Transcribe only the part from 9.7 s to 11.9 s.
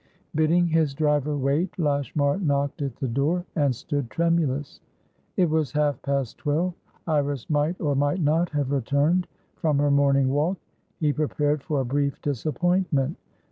her morning walk; he prepared for a